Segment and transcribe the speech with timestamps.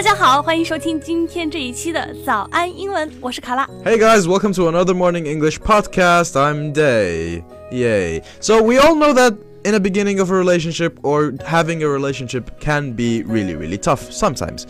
[0.00, 3.66] 大家好，欢迎收听今天这一期的早安英文，我是卡拉。
[3.84, 6.32] Hey guys, welcome to another morning English podcast.
[6.32, 7.42] I'm Day.
[7.70, 8.22] Yay.
[8.40, 12.44] So we all know that in the beginning of a relationship or having a relationship
[12.60, 14.66] can be really, really tough sometimes.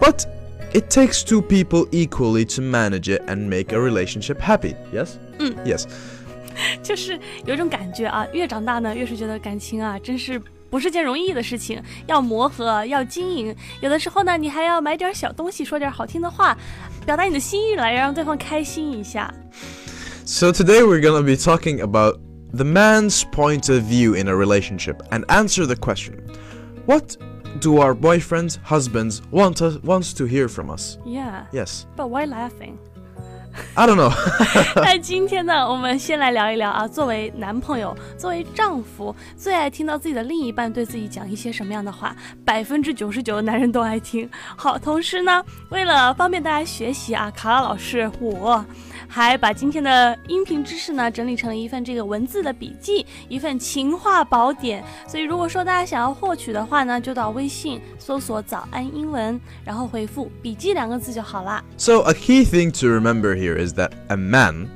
[0.00, 0.26] But
[0.72, 4.74] it takes two people equally to manage it and make a relationship happy.
[4.92, 5.18] Yes?
[5.64, 5.86] Yes.
[6.82, 10.40] 就是有一种感觉啊，越长大呢，越是觉得感情啊，真是
[10.72, 13.54] 不是件容易的事情，要磨合，要经营。
[13.80, 16.56] 有的时候呢，你还要买点小东西，说点好听的话，
[17.06, 19.32] 表达你的心意来，让对方开心一下。
[20.24, 22.20] So today we're gonna be talking about
[22.52, 26.16] the man's point of view in a relationship and answer the question
[26.84, 27.16] What
[27.60, 30.98] do our boyfriends, husbands want us wants to hear from us?
[31.06, 31.86] Yeah, Yes.
[31.96, 32.78] but why laughing?
[33.74, 34.12] I don't know.
[34.76, 42.14] 那今天呢，我们先来聊一聊啊，作为男朋友，作为丈夫，最爱听到自己的另一半对自己讲一些什么样的话？
[42.44, 44.28] 百分之九十九的男人都爱听。
[44.56, 48.64] 好，同时呢，为了方便大家学习啊，卡拉老师我
[49.08, 54.84] 还把今天的音频知识呢整理成了一份这个文字的笔记，一份情话宝典。
[55.06, 61.62] 所以如果说大家想要获取的话呢，就到微信搜索“早安英文”，然后回复“笔记”两个字就好啦。
[61.76, 64.68] so, a key thing to remember here is that a man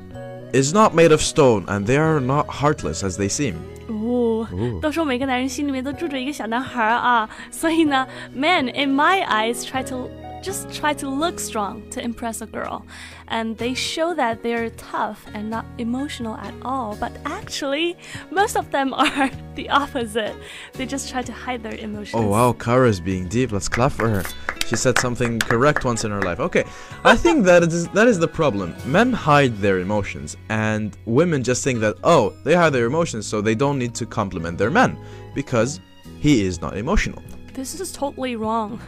[0.53, 3.55] is not made of stone and they are not heartless as they seem.
[3.87, 4.47] 哦，
[4.81, 10.09] 都说每个男人心里面都住着一个小男孩儿啊，所以呢，men in my eyes try to
[10.42, 12.84] just try to look strong to impress a girl,
[13.28, 16.96] and they show that they're tough and not emotional at all.
[16.96, 17.96] But actually,
[18.30, 20.36] most of them are the opposite.
[20.74, 22.14] They just try to hide their emotions.
[22.14, 23.52] Oh wow, Kara's being deep.
[23.52, 24.22] Let's clap for her.
[24.66, 26.40] She said something correct once in her life.
[26.40, 26.64] Okay,
[27.04, 28.74] I think that is that is the problem.
[28.86, 33.40] Men hide their emotions, and women just think that oh, they hide their emotions, so
[33.40, 34.98] they don't need to compliment their man
[35.34, 35.80] because
[36.20, 37.22] he is not emotional
[37.57, 38.79] This is totally wrong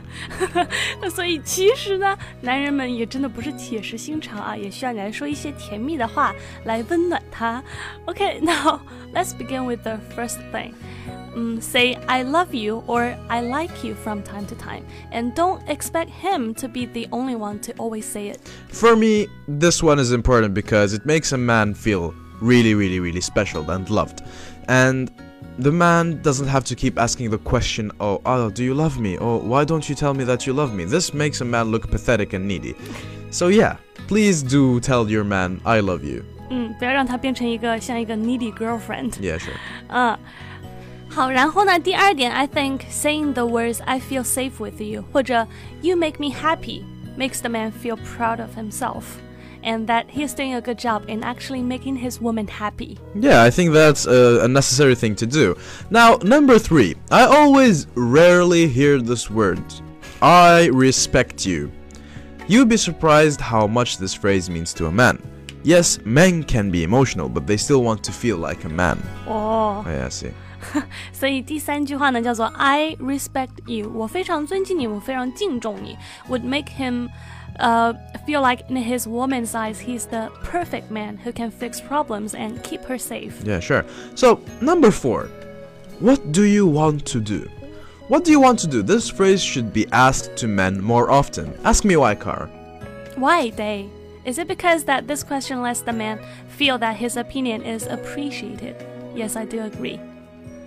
[1.13, 6.33] 。所以其实呢，男人们也真的不是铁石心肠啊，也需要你来说一些甜蜜的话
[6.63, 7.63] 来温暖他。
[8.07, 8.79] Okay, now
[9.13, 10.73] let's begin with the first thing.
[11.35, 15.61] Mm, say I love you or I like you from time to time, and don't
[15.67, 18.39] expect him to be the only one to always say it.
[18.69, 23.21] For me, this one is important because it makes a man feel really, really, really
[23.21, 24.23] special and loved.
[24.67, 25.11] And
[25.57, 29.17] the man doesn't have to keep asking the question, oh, oh, do you love me?
[29.17, 30.85] Or why don't you tell me that you love me?
[30.85, 32.75] This makes a man look pathetic and needy.
[33.31, 33.77] So, yeah,
[34.07, 36.23] please do tell your man, I love you.
[36.49, 39.13] 嗯，不要让他变成一个像一个 needy girlfriend。
[39.13, 39.55] Yeah, sure.
[39.87, 40.17] 嗯，
[41.09, 45.47] 好，然后呢，第二点，I think saying the words "I feel safe with you" 或者
[45.81, 46.83] "You make me happy"
[47.17, 49.03] makes the man feel proud of himself,
[49.63, 52.97] and that he's doing a good job in actually making his woman happy.
[53.15, 55.55] Yeah, I think that's a, a necessary thing to do.
[55.89, 59.63] Now, number three, I always rarely hear this word.
[60.21, 61.71] I respect you.
[62.47, 65.19] You'd be surprised how much this phrase means to a man.
[65.63, 68.99] Yes, men can be emotional, but they still want to feel like a man.
[69.25, 70.31] 哦 Oh, yeah, I see.
[71.11, 75.95] 所以第三句话呢叫做 "I respect you"，我非常尊敬你，我非常敬重你，
[76.29, 77.09] would make him.
[77.60, 77.94] uh,
[78.26, 82.62] feel like in his woman's eyes, he's the perfect man who can fix problems and
[82.62, 83.42] keep her safe.
[83.44, 83.84] Yeah, sure.
[84.14, 85.24] So, number four,
[85.98, 87.50] what do you want to do?
[88.08, 88.82] What do you want to do?
[88.82, 91.52] This phrase should be asked to men more often.
[91.64, 92.46] Ask me why, Kara.
[93.16, 93.88] Why, Day?
[94.24, 98.76] Is it because that this question lets the man feel that his opinion is appreciated?
[99.14, 100.00] Yes, I do agree.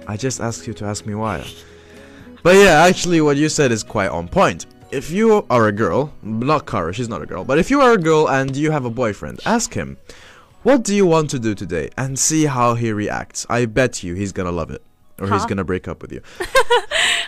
[0.07, 1.45] I just asked you to ask me why.
[2.43, 4.65] But yeah, actually, what you said is quite on point.
[4.93, 7.93] If you are a girl, not Kara, she's not a girl, but if you are
[7.93, 9.97] a girl and you have a boyfriend, ask him,
[10.61, 11.89] What do you want to do today?
[11.97, 13.47] and see how he reacts.
[13.49, 14.83] I bet you he's gonna love it.
[15.19, 16.21] Or he's gonna break up with you.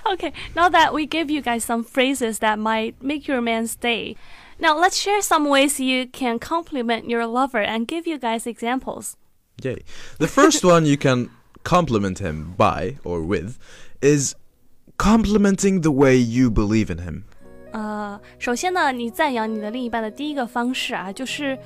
[0.08, 4.16] Okay, now that we gave you guys some phrases that might make your man stay,
[4.60, 9.18] now let's share some ways you can compliment your lover and give you guys examples.
[9.64, 9.84] Yay.
[10.20, 11.32] The first one you can
[11.64, 13.58] compliment him by or with
[14.00, 14.36] is
[14.98, 17.26] complimenting the way you believe in him.
[17.75, 21.57] 呃，首先呢，你赞扬你的另一半的第一个方式啊，就是，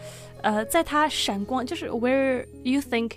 [0.43, 3.13] 呃，在他闪光，就是 where you think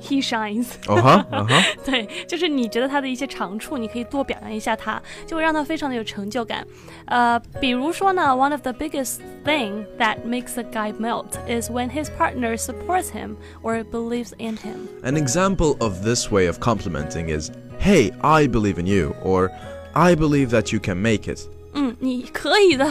[0.00, 0.66] he shines。
[0.86, 1.24] Uh huh.
[1.30, 1.62] Uh huh.
[1.84, 6.66] 对，就是你觉得他的一些长处，你可以多表扬一下他，就会让他非常的有成就感。
[7.06, 13.36] 呃，比如说呢，one of the biggest thing that makes a guy melt is when his partner supports him
[13.62, 14.88] or believes in him。
[15.04, 19.50] An example of this way of complimenting is, Hey, I believe in you, or
[19.94, 21.48] I believe that you can make it.
[21.76, 22.86] 嗯，你可以的，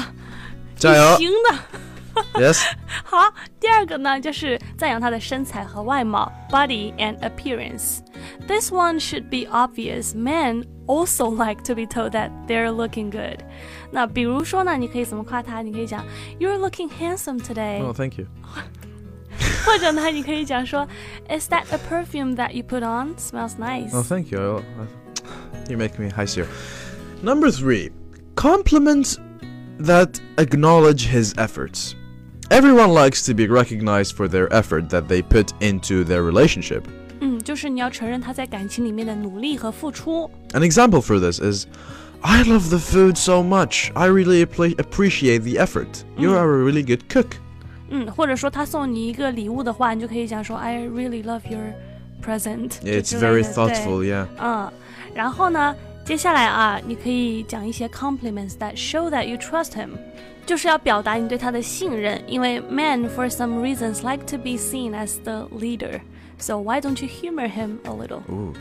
[0.75, 1.57] 加油你行的。
[2.33, 2.61] Yes?
[3.05, 10.13] 好，第二个呢，就是赞扬他的身材和外貌 （body and appearance）。This one should be obvious.
[10.13, 13.39] Men also like to be told that they're looking good.
[13.91, 15.61] 那比如说呢，你可以怎么夸他？
[15.61, 16.03] 你可以讲
[16.37, 17.81] You're looking handsome today.
[17.81, 18.25] Oh, thank you.
[19.65, 20.85] 或者呢，你可以讲说
[21.29, 23.15] Is that a perfume that you put on?
[23.17, 23.95] Smells nice.
[23.95, 24.61] Oh, thank you.
[25.69, 26.47] You make me high here.
[27.23, 27.91] Number three,
[28.35, 29.17] compliments
[29.79, 31.95] that acknowledge his efforts.
[32.49, 36.83] Everyone likes to be recognized for their effort that they put into their relationship.
[37.21, 40.29] 嗯，就是你要承认他在感情里面的努力和付出。
[40.53, 41.65] An example for this is
[42.21, 43.91] I love the food so much.
[43.93, 46.03] I really appre- appreciate the effort.
[46.17, 46.37] You Mm.
[46.37, 47.27] are a really good cook.
[47.89, 51.73] 嗯，或者说他送你一个礼物的话，你就可以讲说 I really love your
[52.23, 54.25] present 这 It's 之类 very 的对 thoughtful, yeah.
[54.39, 54.71] 嗯，
[55.13, 59.91] 然后呢， 接下来啊，你可以讲一些 compliments that show that you trust him，
[60.45, 62.21] 就是要表达你对他的信任。
[62.27, 66.01] 因为 men for some reasons like to be seen as the leader,
[66.39, 68.23] so why don't you humor him a little？
[68.29, 68.53] Ooh.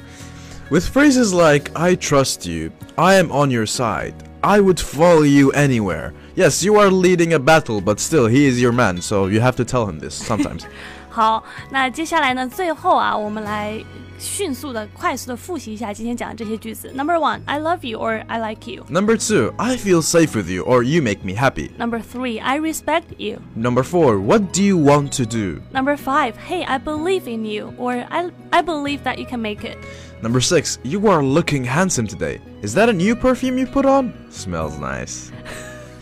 [0.71, 5.51] With phrases like, I trust you, I am on your side, I would follow you
[5.51, 6.13] anywhere.
[6.37, 9.57] Yes, you are leading a battle, but still, he is your man, so you have
[9.57, 10.67] to tell him this sometimes.
[11.15, 13.83] 好，那接下来呢，最后啊，我们来
[14.19, 16.93] 迅速的、快速的复习一下今天讲的这些句子。
[16.95, 18.85] Number one, I love you or I like you.
[18.89, 21.71] Number two, I feel safe with you, or you make me happy.
[21.79, 23.39] Number three, I respect you.
[23.57, 25.61] Number four, what do you want to do?
[25.73, 29.65] Number five, hey, I believe in you or I I believe that you can make
[29.65, 29.79] it.
[30.23, 32.41] Number six, you are looking handsome today.
[32.63, 34.13] Is that a new perfume you put on?
[34.31, 35.31] Smells nice.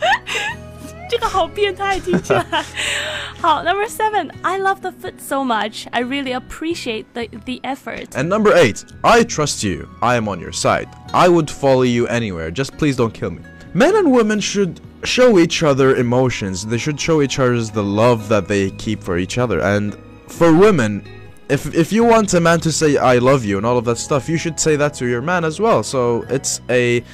[1.09, 2.45] 这个好变态，听起来。
[3.44, 5.86] 好，Number seven, I love the food so much.
[5.92, 8.16] I really appreciate the the effort.
[8.16, 9.86] And number eight, I trust you.
[10.00, 10.88] I am on your side.
[11.12, 12.50] I would follow you anywhere.
[12.50, 13.42] Just please don't kill me.
[13.74, 16.64] Men and women should show each other emotions.
[16.64, 19.60] They should show each other the love that they keep for each other.
[19.60, 19.94] And
[20.28, 21.04] for women,
[21.50, 23.98] if if you want a man to say I love you and all of that
[23.98, 25.82] stuff, you should say that to your man as well.
[25.82, 27.04] So it's a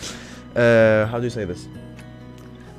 [0.55, 1.67] uh, how do you say this?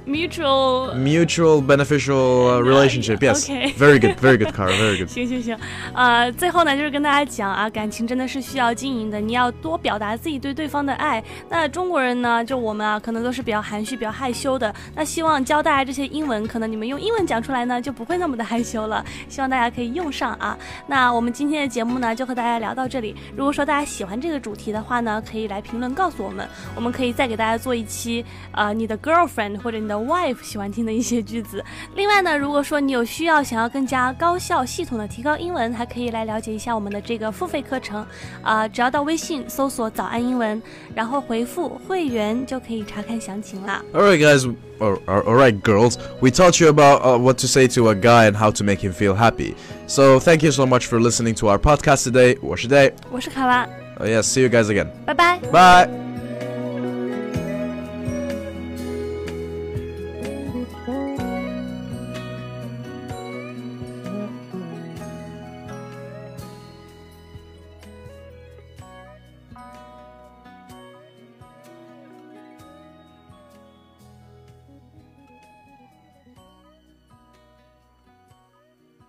[0.06, 0.96] Mutual.
[0.96, 3.22] Mutual beneficial uh, relationship.
[3.22, 3.48] Yes.
[3.50, 3.72] Okay.
[3.78, 4.20] Very good.
[4.20, 4.72] Very good, Cara.
[4.72, 5.10] Very good.
[5.14, 5.58] 行行行，
[5.94, 11.24] 呃，最后呢，就是跟大家讲啊，感情真的是需要经营的，你要多表达自己对对方的爱。
[11.50, 14.74] 那中国人呢，就我们啊，可能都是比较含蓄、比较害羞的。
[14.96, 19.06] 那希望教大家这些英文，可能你们用英文讲出来呢，就不会那么的害羞了。
[19.30, 20.58] 希望大家可以用上啊。
[20.88, 23.16] 那我们今天的节目呢，就和大家聊到这里。
[23.36, 31.65] 如果说大家喜欢这个主题的话呢，可以来评论告诉我们，我们可以再给大家做一期，呃，你的 girlfriend 或者你的 wife 喜欢听的一些句子。
[31.95, 38.07] 另外呢，如果说你有需要想要更加高效系统的提高英文，还可以来了解一下我们的这个付费课程。
[38.43, 40.61] 啊、只要到微信搜索“早安英文”，
[40.95, 43.83] 然后回复“会员”就可以查看详情啦。
[43.93, 44.49] All right, guys.
[44.79, 45.97] Or, or, all right, girls.
[46.21, 48.81] We taught you about uh, what to say to a guy and how to make
[48.81, 49.55] him feel happy.
[49.87, 52.37] So thank you so much for listening to our podcast today.
[52.43, 52.93] 我是 Day.
[53.11, 53.67] 我是卡拉，
[53.99, 54.89] Uh, yes, see you guys again.
[55.07, 55.41] 拜拜。
[55.51, 56.10] Bye.